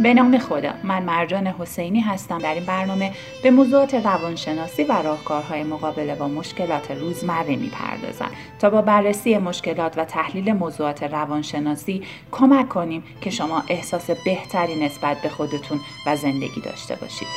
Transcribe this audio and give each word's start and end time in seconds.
به 0.00 0.14
نام 0.14 0.38
خدا. 0.38 0.72
من 0.84 1.02
مرجان 1.02 1.46
حسینی 1.46 2.00
هستم. 2.00 2.38
در 2.38 2.54
این 2.54 2.64
برنامه 2.64 3.12
به 3.42 3.50
موضوعات 3.50 3.94
روانشناسی 3.94 4.84
و 4.84 4.92
راهکارهای 4.92 5.62
مقابله 5.64 6.14
با 6.14 6.28
مشکلات 6.28 6.90
روزمره 6.90 7.56
می‌پردازم. 7.56 8.30
تا 8.58 8.70
با 8.70 8.82
بررسی 8.82 9.38
مشکلات 9.38 9.98
و 9.98 10.04
تحلیل 10.04 10.52
موضوعات 10.52 11.02
روانشناسی 11.02 12.02
کمک 12.30 12.68
کنیم 12.68 13.04
که 13.20 13.30
شما 13.30 13.62
احساس 13.68 14.10
بهتری 14.10 14.84
نسبت 14.84 15.22
به 15.22 15.28
خودتون 15.28 15.80
و 16.06 16.16
زندگی 16.16 16.60
داشته 16.60 16.96
باشید. 16.96 17.28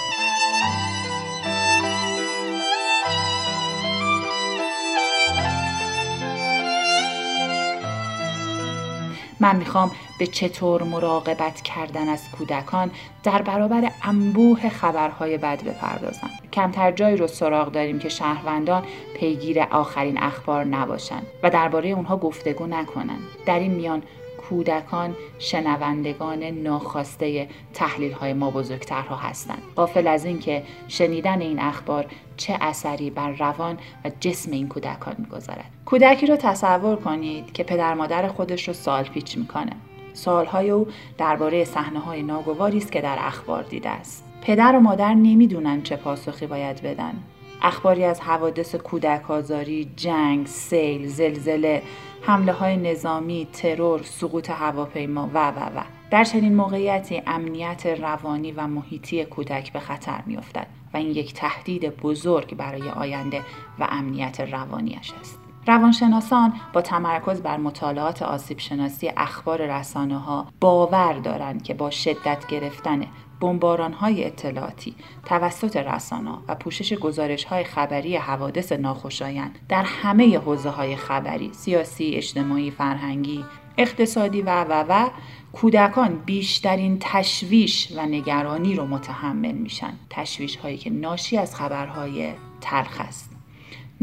من 9.40 9.56
می‌خوام 9.56 9.92
به 10.22 10.28
چطور 10.28 10.84
مراقبت 10.84 11.62
کردن 11.62 12.10
از 12.10 12.32
کودکان 12.32 12.92
در 13.24 13.42
برابر 13.42 13.92
انبوه 14.04 14.70
خبرهای 14.70 15.38
بد 15.38 15.64
بپردازم 15.64 16.30
کمتر 16.54 16.92
جایی 16.92 17.18
رو 17.18 17.28
سراغ 17.28 17.72
داریم 17.72 18.00
که 18.00 18.10
شهروندان 18.10 18.84
پیگیر 19.16 19.62
آخرین 19.62 20.24
اخبار 20.24 20.66
نباشند 20.66 21.28
و 21.44 21.50
درباره 21.50 21.90
اونها 21.90 22.18
گفتگو 22.18 22.68
نکنند. 22.68 23.22
در 23.46 23.60
این 23.60 23.72
میان 23.72 24.04
کودکان 24.50 25.16
شنوندگان 25.40 26.44
ناخواسته 26.44 27.48
تحلیل 27.74 28.12
های 28.12 28.34
ما 28.34 28.52
بزرگترها 28.52 29.16
هستند. 29.16 29.62
قافل 29.76 30.08
از 30.08 30.26
اینکه 30.26 30.64
شنیدن 30.88 31.42
این 31.42 31.60
اخبار 31.60 32.06
چه 32.38 32.58
اثری 32.62 33.10
بر 33.10 33.32
روان 33.32 33.78
و 34.06 34.12
جسم 34.20 34.52
این 34.52 34.68
کودکان 34.68 35.16
می‌گذارد. 35.18 35.66
کودکی 35.86 36.26
رو 36.26 36.36
تصور 36.36 36.96
کنید 36.96 37.52
که 37.52 37.64
پدر 37.64 37.94
مادر 37.94 38.28
خودش 38.28 38.68
رو 38.68 38.74
سال 38.74 39.04
پیچ 39.04 39.38
می‌کنه. 39.38 39.72
سالهای 40.14 40.70
او 40.70 40.88
درباره 41.18 41.64
صحنه 41.64 42.00
های 42.00 42.24
ناگواری 42.24 42.78
است 42.78 42.92
که 42.92 43.02
در 43.02 43.18
اخبار 43.20 43.64
دیده 43.64 43.90
است. 43.90 44.24
پدر 44.42 44.76
و 44.76 44.80
مادر 44.80 45.14
نمی‌دونن 45.14 45.82
چه 45.82 45.96
پاسخی 45.96 46.48
باید 46.48 46.82
بدن. 46.82 47.14
اخباری 47.62 48.04
از 48.04 48.22
حوادث 48.22 48.76
کودک 48.76 49.32
آزاری، 49.32 49.92
جنگ، 49.96 50.48
سیل، 50.48 51.08
زلزله، 51.08 51.82
حمله 52.22 52.52
های 52.52 52.78
نظامی، 52.78 53.48
ترور، 53.54 54.02
سقوط 54.04 54.50
هواپیما 54.50 55.30
و 55.34 55.52
و 55.52 55.60
و. 55.60 55.84
در 56.12 56.24
چنین 56.24 56.56
موقعیتی 56.56 57.22
امنیت 57.28 57.86
روانی 57.86 58.52
و 58.52 58.68
محیطی 58.68 59.26
کودک 59.26 59.74
به 59.74 59.80
خطر 59.80 60.22
میافتد 60.26 60.68
و 60.94 60.98
این 60.98 61.10
یک 61.10 61.34
تهدید 61.34 61.98
بزرگ 61.98 62.56
برای 62.56 62.90
آینده 62.90 63.42
و 63.80 63.88
امنیت 63.90 64.40
روانیش 64.40 65.14
است. 65.22 65.41
روانشناسان 65.68 66.54
با 66.74 66.82
تمرکز 66.82 67.42
بر 67.42 67.58
مطالعات 67.58 68.22
آسیب 68.22 68.60
شناسی 68.60 69.12
اخبار 69.18 69.80
رسانه 69.80 70.18
ها 70.18 70.48
باور 70.62 71.14
دارند 71.14 71.64
که 71.64 71.74
با 71.74 71.90
شدت 71.90 72.48
گرفتن 72.48 73.06
بمباران 73.42 73.94
های 73.94 74.26
اطلاعاتی 74.26 74.96
توسط 75.26 75.78
رسانه 75.78 76.38
و 76.48 76.56
پوشش 76.56 76.94
گزارش 76.94 77.44
های 77.44 77.64
خبری 77.64 78.18
حوادث 78.18 78.72
ناخوشایند 78.72 79.60
در 79.70 79.84
همه 79.84 80.38
حوزه 80.38 80.70
های 80.70 80.96
خبری 80.96 81.54
سیاسی 81.54 82.12
اجتماعی 82.16 82.72
فرهنگی 82.72 83.46
اقتصادی 83.78 84.42
و 84.42 84.64
و 84.64 84.86
و 84.90 85.10
کودکان 85.54 86.16
بیشترین 86.26 86.98
تشویش 87.00 87.92
و 87.96 88.06
نگرانی 88.06 88.76
رو 88.76 88.86
متحمل 88.86 89.52
میشن. 89.52 89.94
تشویش 90.10 90.56
هایی 90.56 90.78
که 90.78 90.90
ناشی 90.90 91.38
از 91.38 91.56
خبرهای 91.56 92.34
تلخ 92.62 93.02
است. 93.02 93.31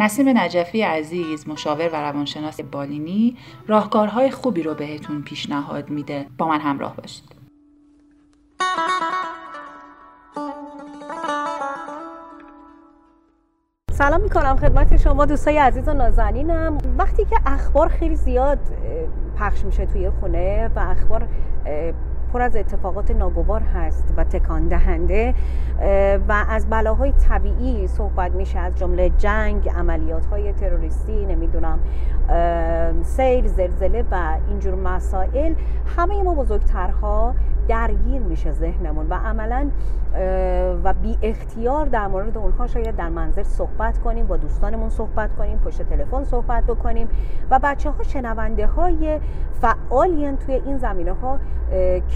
نسیم 0.00 0.38
نجفی 0.38 0.82
عزیز 0.82 1.48
مشاور 1.48 1.88
و 1.88 1.96
روانشناس 1.96 2.60
بالینی 2.60 3.36
راهکارهای 3.66 4.30
خوبی 4.30 4.62
رو 4.62 4.74
بهتون 4.74 5.22
پیشنهاد 5.22 5.90
میده. 5.90 6.26
با 6.38 6.48
من 6.48 6.60
همراه 6.60 6.96
باشید. 6.96 7.24
سلام 13.92 14.20
می‌کنم 14.20 14.56
خدمت 14.56 14.96
شما 14.96 15.26
دوستای 15.26 15.58
عزیز 15.58 15.88
و 15.88 15.94
نازنینم. 15.94 16.78
وقتی 16.98 17.24
که 17.24 17.36
اخبار 17.46 17.88
خیلی 17.88 18.16
زیاد 18.16 18.58
پخش 19.38 19.64
میشه 19.64 19.86
توی 19.86 20.10
خونه 20.10 20.70
و 20.76 20.78
اخبار 20.78 21.28
پر 22.32 22.42
از 22.42 22.56
اتفاقات 22.56 23.10
ناگوار 23.10 23.60
هست 23.60 24.14
و 24.16 24.24
تکان 24.24 24.68
دهنده 24.68 25.34
و 26.28 26.44
از 26.48 26.66
بلاهای 26.70 27.12
طبیعی 27.12 27.86
صحبت 27.86 28.32
میشه 28.32 28.58
از 28.58 28.74
جمله 28.74 29.10
جنگ 29.10 29.68
عملیات 29.68 30.26
های 30.26 30.52
تروریستی 30.52 31.26
نمی‌دونم 31.26 31.78
سیل 33.02 33.46
زلزله 33.46 34.04
و 34.10 34.36
اینجور 34.48 34.74
مسائل. 34.74 35.54
همه 35.96 36.22
ما 36.22 36.34
بزرگترها 36.34 37.34
درگیر 37.68 38.22
میشه 38.22 38.52
ذهنمون 38.52 39.06
و 39.08 39.14
عملا 39.14 39.70
و 40.84 40.94
بی 41.02 41.18
اختیار 41.22 41.86
در 41.86 42.06
مورد 42.06 42.38
اونها 42.38 42.66
شاید 42.66 42.96
در 42.96 43.08
منزل 43.08 43.42
صحبت 43.42 43.98
کنیم 43.98 44.26
با 44.26 44.36
دوستانمون 44.36 44.90
صحبت 44.90 45.36
کنیم 45.36 45.58
پشت 45.58 45.82
تلفن 45.82 46.24
صحبت 46.24 46.64
بکنیم 46.64 47.08
و 47.50 47.60
بچه 47.62 47.90
ها 47.90 48.02
شنونده 48.02 48.66
های 48.66 49.20
فعالین 49.60 50.36
توی 50.36 50.54
این 50.54 50.78
زمینه 50.78 51.12
ها 51.12 51.38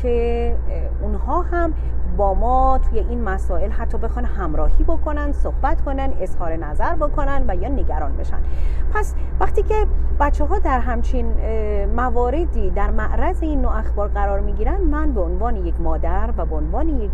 که 0.03 0.57
اونها 1.03 1.43
هم 1.43 1.75
با 2.17 2.35
ما 2.35 2.81
توی 2.91 2.99
این 2.99 3.25
مسائل 3.25 3.71
حتی 3.71 3.99
بخوان 3.99 4.25
همراهی 4.25 4.85
بکنن 4.85 5.33
صحبت 5.33 5.81
کنن 5.81 6.13
اظهار 6.21 6.57
نظر 6.57 6.95
بکنن 6.95 7.45
و 7.49 7.55
یا 7.55 7.69
نگران 7.69 8.17
بشن. 8.17 8.39
پس 8.95 9.15
وقتی 9.41 9.63
که 9.63 9.87
بچه 10.21 10.45
ها 10.45 10.59
در 10.59 10.81
همچین 10.81 11.35
مواردی 11.97 12.71
در 12.71 12.91
معرض 12.91 13.43
این 13.43 13.63
نوع 13.63 13.77
اخبار 13.77 14.09
قرار 14.09 14.41
می‌گیرن 14.41 14.81
من 14.81 15.13
به 15.13 15.21
عنوان 15.21 15.57
یک 15.57 15.81
مادر 15.81 16.31
و 16.37 16.47
به 16.47 16.57
عنوان 16.57 16.89
یک 16.89 17.11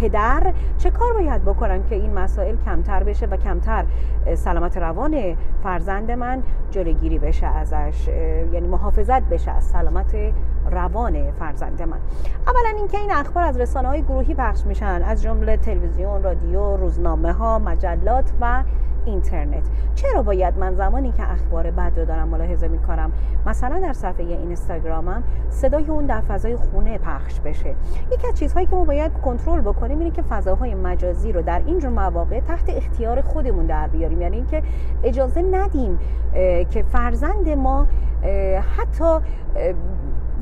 پدر 0.00 0.52
چه 0.78 0.90
کار 0.90 1.12
باید 1.12 1.44
بکنم 1.44 1.82
که 1.82 1.94
این 1.94 2.14
مسائل 2.14 2.56
کمتر 2.64 3.02
بشه 3.02 3.26
و 3.26 3.36
کمتر 3.36 3.84
سلامت 4.34 4.76
روان 4.76 5.36
فرزند 5.62 6.10
من 6.10 6.42
جلوگیری 6.70 7.18
بشه 7.18 7.46
ازش 7.46 8.08
یعنی 8.52 8.68
محافظت 8.68 9.22
بشه 9.22 9.50
از 9.50 9.64
سلامت 9.64 10.16
روان 10.70 11.32
فرزند 11.32 11.82
من؟ 11.82 11.98
اولا 12.46 12.78
اینکه 12.78 12.98
این 12.98 13.12
اخبار 13.12 13.44
از 13.48 13.60
رسانه 13.60 13.88
های 13.88 14.02
گروهی 14.02 14.34
پخش 14.34 14.66
میشن. 14.66 15.02
از 15.02 15.22
جمله 15.22 15.56
تلویزیون 15.56 16.22
رادیو 16.22 16.76
روزنامه 16.76 17.32
ها 17.32 17.58
مجلات 17.58 18.32
و 18.40 18.62
اینترنت. 19.04 19.62
چرا 19.94 20.22
باید 20.22 20.58
من 20.58 20.74
زمانی 20.74 21.12
که 21.12 21.32
اخبار 21.32 21.70
بد 21.70 21.92
رو 21.98 22.04
دارم 22.04 22.28
ملاحظه 22.28 22.68
می‌کنم؟ 22.68 23.12
مثلا 23.46 23.80
در 23.80 23.92
صفحه 23.92 24.26
اینستاگرامم 24.26 25.22
صدای 25.50 25.84
اون 25.84 26.06
در 26.06 26.20
فضای 26.20 26.56
خونه 26.56 26.98
پخش 26.98 27.40
بشه. 27.40 27.74
یکی 28.12 28.28
از 28.28 28.34
چیزهایی 28.34 28.66
که 28.66 28.76
ما 28.76 28.84
باید 28.84 29.12
کنترل 29.12 29.60
بکنیم 29.60 29.98
اینه 29.98 30.10
که 30.10 30.22
فضاهای 30.22 30.74
مجازی 30.74 31.32
رو 31.32 31.42
در 31.42 31.62
اینجور 31.66 31.90
مواقع 31.90 32.40
تحت 32.40 32.68
اختیار 32.68 33.20
خودمون 33.20 33.66
در 33.66 33.88
بیاریم. 33.88 34.20
یعنی 34.20 34.36
اینکه 34.36 34.62
اجازه 35.04 35.42
ندیم 35.42 35.98
که 36.70 36.84
فرزند 36.92 37.48
ما 37.48 37.86
حتی 38.76 39.18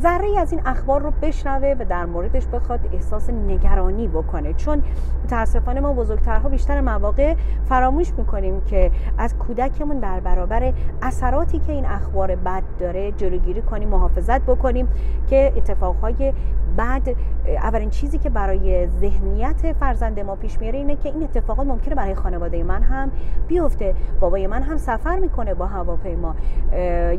ذره 0.01 0.39
از 0.39 0.53
این 0.53 0.61
اخبار 0.67 1.03
رو 1.03 1.13
بشنوه 1.23 1.75
و 1.79 1.85
در 1.85 2.05
موردش 2.07 2.47
بخواد 2.47 2.81
احساس 2.93 3.31
نگرانی 3.31 4.09
بکنه. 4.09 4.53
چون 4.53 4.83
متاسفانه 5.25 5.81
ما 5.81 5.93
بزرگترها 5.93 6.49
بیشتر 6.49 6.81
مواقع 6.81 7.35
فراموش 7.69 8.13
می‌کنیم 8.19 8.61
که 8.61 8.91
از 9.19 9.35
کودکمون 9.35 9.99
در 9.99 10.21
برابر 10.21 10.73
اثراتی 11.03 11.59
که 11.59 11.73
این 11.73 11.87
اخبار 11.87 12.37
بد 12.37 12.63
داره 12.79 13.13
جلوگیری 13.13 13.63
کنیم 13.63 13.89
محافظت 13.89 14.41
بکنیم 14.41 14.89
که 15.27 15.53
اتفاقهای 15.57 16.33
بعد 16.77 17.17
اولین 17.47 17.91
چیزی 17.91 18.19
که 18.19 18.31
برای 18.31 18.87
ذهنیت 18.87 19.73
فرزند 19.81 20.21
ما 20.21 20.37
پیش 20.37 20.61
میاره 20.61 20.79
اینه 20.79 20.97
که 20.97 21.09
این 21.09 21.23
اتفاقات 21.23 21.67
ممکنه 21.67 21.95
برای 21.95 22.15
خانواده 22.15 22.63
من 22.63 22.83
هم 22.83 23.11
بیفته. 23.49 23.95
بابای 24.21 24.47
من 24.47 24.63
هم 24.63 24.77
سفر 24.77 25.19
می‌کنه 25.19 25.55
با 25.55 25.67
هواپیما. 25.67 26.35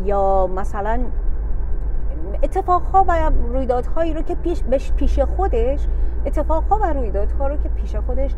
یا 0.06 0.50
مثلا 0.56 1.00
اتفاقها 2.44 3.06
و 3.08 3.32
رویدادهایی 3.54 4.14
رو 4.14 4.22
که 4.22 4.36
پیش, 4.36 4.64
پیش 4.98 5.20
خودش 5.20 5.88
اتفاقها 6.26 6.80
و 6.82 6.94
رویدادها 6.94 7.48
رو 7.48 7.58
که 7.58 7.70
پیش 7.70 7.96
خودش 7.96 8.32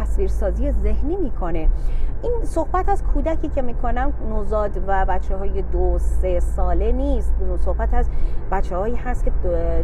تصویرسازی 0.00 0.72
ذهنی 0.72 1.16
می‌کنه. 1.16 1.68
این 2.22 2.32
صحبت 2.44 2.88
از 2.88 3.02
کودکی 3.02 3.48
که 3.48 3.62
می‌کنم 3.62 4.12
نوزاد 4.28 4.82
و 4.86 5.06
بچه 5.08 5.36
های 5.36 5.62
دو 5.62 5.98
سه 5.98 6.40
ساله 6.40 6.92
نیست. 6.92 7.34
صحبت 7.64 7.94
از 7.94 8.08
بچه 8.50 8.76
هایی 8.76 8.94
هست 8.94 9.24
که 9.24 9.30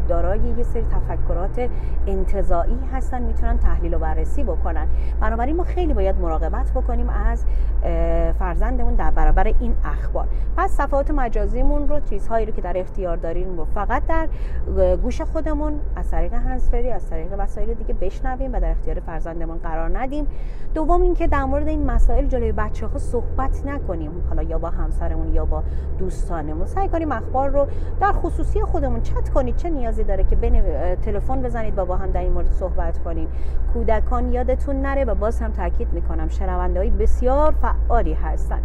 دارای 0.08 0.40
یه 0.58 0.64
سری 0.64 0.82
تفکرات 0.82 1.70
انتظایی 2.06 2.78
هستن 2.92 3.22
می‌تونن 3.22 3.58
تحلیل 3.58 3.94
و 3.94 3.98
بررسی 3.98 4.44
بکنن. 4.44 4.86
بنابراین 5.20 5.56
ما 5.56 5.64
خیلی 5.64 5.94
باید 5.94 6.20
مراقبت 6.20 6.70
بکنیم 6.70 7.08
از 7.08 7.44
فرزندمون 8.38 8.94
در 8.94 9.10
برابر 9.10 9.46
این 9.60 9.76
اخبار. 9.84 10.26
پس 10.56 10.70
صفحات 10.70 11.10
مجازیمون 11.10 11.88
رو 11.88 12.00
چیزهایی 12.00 12.46
رو 12.46 12.52
که 12.52 12.62
در 12.62 12.78
اختیار 12.78 13.16
داریم 13.16 13.33
رو 13.42 13.64
فقط 13.64 14.02
در 14.06 14.28
گوش 14.96 15.20
خودمون 15.20 15.80
از 15.96 16.10
طریق 16.10 16.34
هنسفری 16.34 16.90
از 16.90 17.10
طریق 17.10 17.28
وسایل 17.38 17.74
دیگه 17.74 17.94
بشنویم 17.94 18.52
و 18.52 18.60
در 18.60 18.70
اختیار 18.70 19.00
فرزندمون 19.00 19.58
قرار 19.58 19.98
ندیم. 19.98 20.26
دوم 20.74 21.02
اینکه 21.02 21.26
در 21.26 21.44
مورد 21.44 21.68
این 21.68 21.86
مسائل 21.86 22.26
جلوی 22.26 22.52
بچه 22.52 22.86
ها 22.86 22.98
صحبت 22.98 23.66
نکنیم. 23.66 24.10
حالا 24.28 24.42
یا 24.42 24.58
با 24.58 24.70
همسرمون 24.70 25.34
یا 25.34 25.44
با 25.44 25.62
دوستانمون. 25.98 26.66
سعی 26.66 26.88
کنیم 26.88 27.12
اخبار 27.12 27.50
رو 27.50 27.66
در 28.00 28.12
خصوصی 28.12 28.60
خودمون 28.60 29.02
چت 29.02 29.28
کنید. 29.28 29.56
چه 29.56 29.70
نیازی 29.70 30.04
داره 30.04 30.24
که 30.24 30.36
بین 30.36 30.62
تلفن 30.96 31.42
بزنید 31.42 31.78
و 31.78 31.84
با 31.84 31.96
هم 31.96 32.10
در 32.10 32.20
این 32.20 32.32
مورد 32.32 32.52
صحبت 32.52 32.98
کنیم. 32.98 33.28
کودکان 33.72 34.32
یادتون 34.32 34.82
نره 34.82 35.04
و 35.04 35.14
باز 35.14 35.40
هم 35.40 35.52
تاکید 35.52 35.92
می‌کنم 35.92 36.28
شنونده 36.28 36.90
بسیار 36.90 37.54
فعالی 37.62 38.12
هستن. 38.12 38.60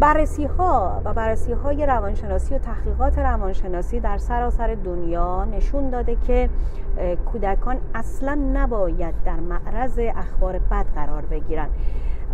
بررسی 0.00 0.44
ها 0.44 1.02
و 1.04 1.14
بررسی 1.14 1.52
های 1.52 1.86
روانشناسی 1.86 2.54
و 2.54 2.58
تحقیقات 2.58 3.18
روانشناسی 3.18 4.00
در 4.00 4.18
سراسر 4.18 4.74
دنیا 4.74 5.44
نشون 5.44 5.90
داده 5.90 6.16
که 6.26 6.48
کودکان 7.32 7.76
اصلا 7.94 8.34
نباید 8.34 9.14
در 9.24 9.40
معرض 9.40 9.98
اخبار 9.98 10.58
بد 10.58 10.86
قرار 10.94 11.22
بگیرن. 11.22 11.68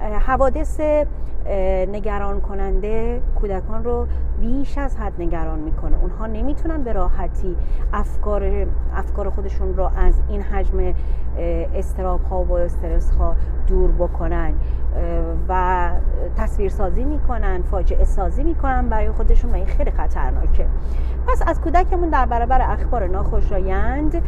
حوادث 0.02 0.80
نگران 1.92 2.40
کننده 2.40 3.22
کودکان 3.40 3.84
رو 3.84 4.06
بیش 4.40 4.78
از 4.78 4.96
حد 4.96 5.12
نگران 5.18 5.58
می‌کنه. 5.58 5.96
اونها 6.02 6.26
نمی‌تونن 6.26 6.82
به 6.82 6.92
راحتی 6.92 7.56
افکار 7.92 8.66
افکار 8.96 9.30
خودشون 9.30 9.76
رو 9.76 9.90
از 9.96 10.20
این 10.28 10.42
حجم 10.42 10.94
استراب 11.74 12.24
ها 12.24 12.44
و 12.44 12.52
استرس 12.52 13.10
ها 13.10 13.36
دور 13.66 13.92
بکنن 13.92 14.54
و 15.48 15.90
تصویر 16.36 16.70
سازی 16.70 17.04
می‌کنن 17.04 17.62
فاجعه 17.62 18.04
سازی 18.04 18.42
می‌کنن 18.42 18.88
برای 18.88 19.10
خودشون 19.10 19.50
و 19.50 19.54
این 19.54 19.66
خیلی 19.66 19.90
خطرناکه. 19.90 20.66
پس 21.26 21.42
از 21.46 21.60
کودکمون 21.60 22.08
در 22.08 22.26
برابر 22.26 22.62
اخبار 22.62 23.06
ناخوشایند 23.06 24.22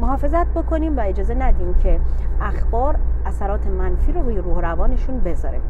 محافظت 0.00 0.46
بکنیم 0.46 0.96
و 0.96 1.00
اجازه 1.00 1.34
ندیم 1.34 1.74
که 1.74 2.00
اخبار 2.40 2.96
اثرات 3.26 3.66
منفی 3.66 4.12
رو 4.12 4.22
روی 4.22 4.38
روح 4.38 4.60
روانشون 4.60 5.20
بذاره. 5.20 5.60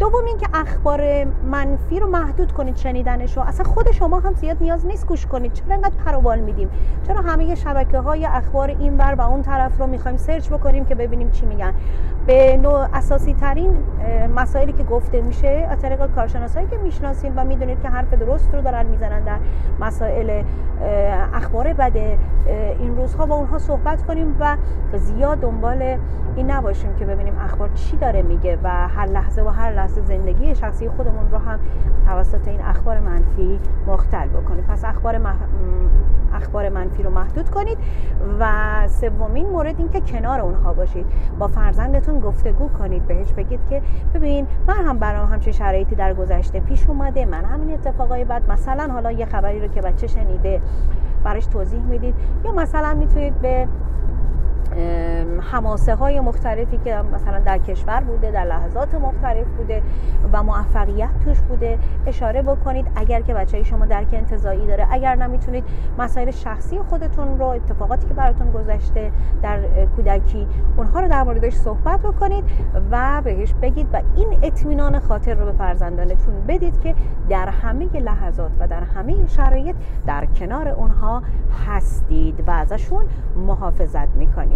دوم 0.00 0.24
اینکه 0.24 0.46
اخبار 0.54 1.24
منفی 1.24 2.00
رو 2.00 2.06
محدود 2.06 2.52
کنید 2.52 2.76
شنیدنش 2.76 3.36
رو. 3.36 3.42
اصلا 3.42 3.64
خود 3.64 3.90
شما 3.90 4.20
هم 4.20 4.34
زیاد 4.34 4.56
نیاز 4.60 4.86
نیست 4.86 5.06
گوش 5.06 5.26
کنید. 5.26 5.52
چرا 5.52 5.74
انقدر 5.74 5.94
پروبال 6.06 6.38
میدیم؟ 6.38 6.70
چرا 7.06 7.20
همه 7.20 7.54
شبکه 7.54 7.98
های 7.98 8.26
اخبار 8.26 8.68
این 8.68 8.96
بر 8.96 9.14
و 9.14 9.20
اون 9.20 9.42
طرف 9.42 9.78
رو 9.78 9.86
می‌خوایم 9.86 10.16
سرچ 10.16 10.48
بکنیم 10.48 10.84
که 10.84 10.94
ببینیم 10.94 11.30
چی 11.30 11.46
میگن؟ 11.46 11.72
به 12.26 12.56
نوع 12.56 12.88
اساسی 12.94 13.34
ترین 13.34 13.76
مسائلی 14.36 14.72
که 14.72 14.84
گفته 14.84 15.20
میشه 15.20 15.68
از 15.70 15.78
طریق 15.78 16.14
کارشناسایی 16.14 16.66
که 16.66 16.76
می‌شناسید 16.76 17.32
و 17.36 17.44
می‌دونید 17.44 17.82
که 17.82 17.88
حرف 17.88 18.14
درست 18.14 18.54
رو 18.54 18.60
دارن 18.60 18.86
می‌زنن 18.86 19.20
در 19.20 19.38
مسائل 19.80 20.42
اخبار 21.34 21.72
بده 21.72 22.18
این 22.78 22.96
روزها 22.96 23.26
با 23.26 23.34
اونها 23.34 23.58
صحبت 23.68 24.06
کنیم 24.06 24.36
و 24.40 24.56
زیاد 24.94 25.40
دنبال 25.40 25.98
این 26.36 26.50
نباشیم 26.50 26.94
که 26.96 27.04
ببینیم 27.04 27.38
اخبار 27.38 27.70
چی 27.74 27.96
داره 27.96 28.22
میگه 28.22 28.58
و 28.62 28.88
هر 28.88 29.06
لحظه 29.06 29.42
و 29.42 29.48
هر 29.48 29.72
لحظه 29.72 30.02
زندگی 30.02 30.54
شخصی 30.54 30.88
خودمون 30.88 31.30
رو 31.30 31.38
هم 31.38 31.60
توسط 32.06 32.48
این 32.48 32.60
اخبار 32.60 33.00
منفی 33.00 33.60
مختل 33.86 34.28
بکنیم. 34.28 34.64
پس 34.64 34.84
اخبار 34.84 35.18
اخبار 36.32 36.68
منفی 36.68 37.02
رو 37.02 37.10
محدود 37.10 37.50
کنید 37.50 37.78
و 38.40 38.48
سومین 38.88 39.46
مورد 39.46 39.74
این 39.78 39.88
که 39.88 40.00
کنار 40.00 40.40
اونها 40.40 40.72
باشید. 40.72 41.06
با 41.38 41.48
فرزندتون 41.48 42.20
گفتگو 42.20 42.68
کنید. 42.68 43.06
بهش 43.06 43.32
بگید 43.32 43.60
که 43.70 43.82
ببین 44.14 44.46
من 44.66 44.84
هم 44.84 44.98
برام 44.98 45.28
همچین 45.32 45.52
شرایطی 45.52 45.94
در 45.94 46.14
گذشته 46.14 46.60
پیش 46.60 46.86
اومده 46.86 47.26
من 47.26 47.44
همین 47.44 47.72
اتفاقای 47.72 48.24
بعد 48.24 48.50
مثلا 48.50 48.92
حالا 48.92 49.12
یه 49.12 49.26
خبری 49.26 49.60
رو 49.60 49.68
که 49.68 49.80
بچه 49.80 50.06
شنیده 50.06 50.60
براش 51.24 51.46
توضیح 51.46 51.80
می‌دید. 51.80 52.14
یا 52.44 52.52
مثلا 52.52 52.94
می‌تونید 52.94 53.34
به 53.34 53.68
حماسه 55.40 55.94
های 55.94 56.20
مختلفی 56.20 56.78
که 56.84 56.96
مثلا 57.14 57.40
در 57.40 57.58
کشور 57.58 58.00
بوده 58.00 58.30
در 58.30 58.44
لحظات 58.44 58.94
مختلف 58.94 59.46
بوده 59.46 59.82
و 60.32 60.42
موفقیت 60.42 61.08
توش 61.24 61.40
بوده. 61.40 61.78
اشاره 62.06 62.42
بکنید 62.42 62.86
اگر 62.96 63.20
که 63.20 63.34
بچه 63.34 63.62
شما 63.62 63.86
درک 63.86 64.06
انتظایی 64.12 64.66
داره 64.66 64.86
اگر 64.90 65.14
نمی‌تونید 65.14 65.64
مسائل 65.98 66.30
شخصی 66.30 66.78
خودتون 66.78 67.38
رو 67.38 67.46
اتفاقاتی 67.46 68.06
که 68.06 68.14
براتون 68.14 68.50
گذشته 68.50 69.12
در 69.42 69.60
کودکی 69.96 70.46
اونها 70.76 71.00
رو 71.00 71.08
در 71.08 71.22
موردش 71.22 71.54
صحبت 71.54 72.00
بکنید 72.00 72.44
و 72.90 73.22
بهش 73.24 73.54
بگید 73.62 73.86
و 73.92 74.02
این 74.16 74.38
اطمینان 74.42 74.98
خاطر 74.98 75.34
رو 75.34 75.44
به 75.44 75.52
فرزندانتون 75.52 76.34
بدید 76.48 76.80
که 76.80 76.94
در 77.28 77.48
همه 77.48 78.00
لحظات 78.00 78.50
و 78.60 78.68
در 78.68 78.82
همه 78.82 79.26
شرایط 79.26 79.76
در 80.06 80.26
کنار 80.26 80.68
اونها 80.68 81.22
هستید 81.66 82.44
و 82.46 82.50
ازشون 82.50 83.04
محافظت 83.46 84.08
می‌کنید. 84.08 84.47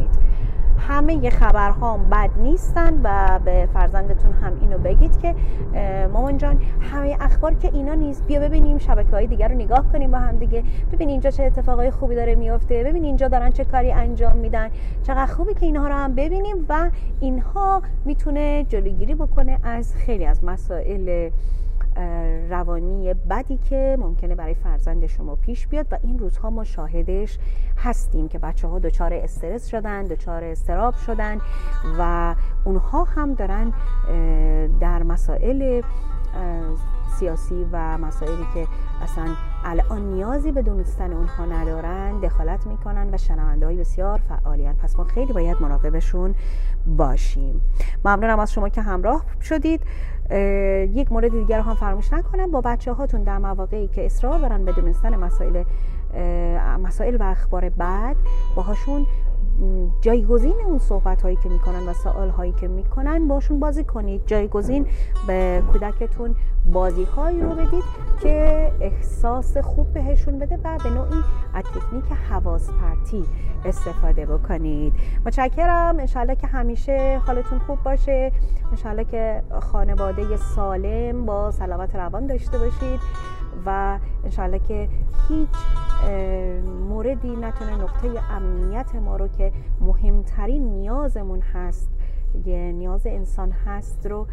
همه 0.89 1.31
خبرها 1.31 1.97
بد 1.97 2.31
نیستن 2.37 3.01
و 3.03 3.39
به 3.45 3.69
فرزندتون 3.73 4.33
هم 4.33 4.53
اینو 4.61 4.79
بگید 4.79 5.19
که 5.21 5.35
مامان 6.13 6.39
جان 6.39 6.61
همه 6.81 7.17
اخبار 7.21 7.55
که 7.55 7.71
اینا 7.73 7.95
نیست. 7.95 8.27
بیا 8.27 8.41
ببینیم 8.41 8.79
شبکه 8.79 9.11
های 9.11 9.27
دیگر 9.27 9.49
رو 9.49 9.55
نگاه 9.55 9.93
کنیم 9.93 10.11
با 10.11 10.19
هم 10.19 10.37
دیگه. 10.37 10.65
ببین 10.93 11.09
اینجا 11.09 11.31
چه 11.31 11.43
اتفاقای 11.43 11.91
خوبی 11.91 12.15
داره 12.15 12.35
میفته 12.35 12.85
ببین 12.85 13.05
اینجا 13.05 13.29
دارن 13.29 13.51
چه 13.51 13.65
کاری 13.65 13.93
انجام 13.93 14.37
میدن. 14.37 14.71
چقدر 15.03 15.33
خوبی 15.33 15.55
که 15.55 15.67
اینها 15.67 15.89
رو 15.89 15.95
هم 15.95 16.15
ببینیم 16.15 16.67
و 16.69 16.91
اینها 17.21 17.83
می‌تونه 18.05 18.67
جلوگیری 18.69 19.15
بکنه 19.15 19.59
از 19.63 19.95
خیلی 19.95 20.25
از 20.25 20.45
مسائل 20.45 21.31
روانی 22.51 23.15
بدی 23.15 23.57
که 23.57 23.97
ممکنه 24.01 24.35
برای 24.35 24.55
فرزند 24.55 25.07
شما 25.07 25.37
پیش 25.37 25.67
بیاد 25.67 25.87
و 25.91 25.99
این 26.03 26.19
روزها 26.19 26.51
ما 26.51 26.65
شاهدش 26.65 27.39
هستیم 27.77 28.29
که 28.29 28.39
بچه 28.39 28.69
ها 28.69 28.79
دچار 28.79 29.15
استرس 29.15 29.67
شدن 29.67 30.03
دچار 30.03 30.45
استراب 30.45 30.95
شدن 30.95 31.39
و 31.99 32.35
اونها 32.65 33.05
هم 33.05 33.35
دارن 33.35 33.73
در 34.81 35.03
مسائل 35.03 35.83
سیاسی 37.19 37.67
و 37.73 37.99
مسائلی 37.99 38.47
که 38.55 38.67
اصلا 39.03 39.27
الان 39.65 40.13
نیازی 40.13 40.53
به 40.53 40.63
دونستن 40.63 41.13
اونها 41.13 41.45
ندارن 41.45 42.21
دخالت 42.21 42.67
می‌کنن 42.67 43.15
و 43.15 43.19
شنونده 43.19 43.67
های 43.67 43.77
بسیار 43.77 44.19
فعالین. 44.19 44.73
پس 44.73 44.99
ما 44.99 45.05
خیلی 45.05 45.33
باید 45.33 45.57
مراقبشون 45.61 46.35
باشیم. 46.87 47.61
ممنونم 48.05 48.39
از 48.39 48.53
شما 48.53 48.69
که 48.69 48.83
همراه 48.83 49.25
شدید. 49.41 49.83
یک 50.95 51.13
مورد 51.13 51.31
دیگر 51.31 51.57
رو 51.57 51.63
هم 51.63 51.75
فراموش 51.75 52.13
نکنم. 52.13 52.51
با 52.51 52.61
بچه 52.61 52.93
هاتون 52.93 53.23
در 53.23 53.39
مواقعی 53.39 53.89
که 53.89 54.07
اصرار 54.07 54.39
دارن 54.39 54.65
به 54.65 54.73
دونستن 54.73 55.17
مسائل 55.17 55.65
مسائل 56.83 57.17
و 57.17 57.23
اخبار 57.23 57.69
بعد 57.69 58.17
باهاشون 58.57 59.07
جایگزین 60.01 60.55
اون 60.67 60.79
صحبت 60.79 61.23
هایی 61.23 61.37
که 61.37 61.49
می‌کنن 61.49 61.89
و 61.89 61.93
سوال 61.93 62.29
هایی 62.29 62.53
که 62.53 62.69
می‌کنن 62.69 63.29
باشون 63.29 63.61
بازی 63.61 63.85
کنید. 63.85 64.23
جایگزین 64.27 64.87
به 65.27 65.63
کودکتون 65.73 66.37
بازی 66.73 67.05
هایی 67.05 67.41
رو 67.41 67.49
بدید 67.49 67.85
که 68.21 68.73
احساس 68.81 69.57
خوب 69.57 69.93
بهشون 69.93 70.39
بده 70.39 70.59
و 70.65 70.79
به 70.85 70.91
نوعی 70.91 71.23
از 71.55 71.65
تکنیک 71.65 72.05
حواس 72.31 72.71
پرتی 72.71 73.25
استفاده 73.65 74.27
بکنید. 74.27 74.93
متشکرم. 75.27 75.99
انشالله 75.99 76.37
که 76.37 76.47
همیشه 76.47 77.21
حالتون 77.27 77.59
خوب 77.59 77.83
باشه. 77.83 78.33
انشالله 78.71 79.05
که 79.05 79.43
خانواده 79.61 80.37
سالم 80.37 81.27
با 81.27 81.51
سلامت 81.51 81.97
روان 81.97 82.27
داشته 82.27 82.59
باشید. 82.59 83.01
و 83.67 83.99
انشالله 84.25 84.59
که 84.59 84.89
هیچ 85.29 85.49
موردی 86.89 87.37
نتونه 87.37 87.77
نقطه 87.83 88.09
امنیت 88.31 88.95
ما 88.95 89.17
رو 89.17 89.29
که 89.29 89.53
مهمترین 89.81 90.63
نیازمون 90.63 91.41
هست 91.41 91.91
یه 92.45 92.73
نیاز 92.73 93.07
انسان 93.07 93.51
هست 93.51 94.07
رو 94.07 94.27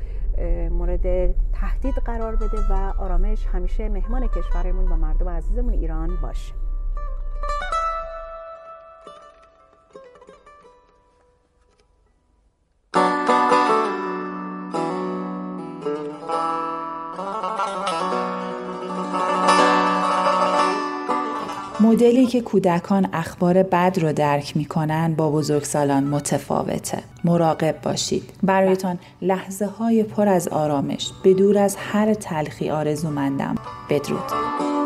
مورد 0.72 1.32
تهدید 1.52 1.96
قرار 1.96 2.36
بده 2.36 2.58
و 2.70 2.94
آرامش 2.98 3.46
همیشه 3.46 3.90
مهمان 3.90 4.28
کشورمون 4.28 4.92
و 4.92 4.96
مردم 4.96 5.30
عزیزمون 5.30 5.74
ایران 5.74 6.18
باشه. 6.22 6.54
مدلی 22.00 22.26
که 22.26 22.42
کودکان 22.42 23.10
اخبار 23.14 23.64
بد 23.64 24.00
رو 24.02 24.14
درک 24.14 24.58
می‌کنن 24.58 25.14
با 25.14 25.32
بزرگسالان 25.32 26.04
متفاوته. 26.04 27.04
مراقب 27.24 27.76
باشید. 27.84 28.24
برایتان 28.44 29.00
لحظه 29.22 29.66
های 29.66 30.04
پر 30.04 30.28
از 30.28 30.48
آرامش 30.48 31.12
به 31.24 31.60
از 31.60 31.76
هر 31.76 32.14
تلخی 32.14 32.70
آرزومندم. 32.70 33.56
بدرود. 33.90 34.79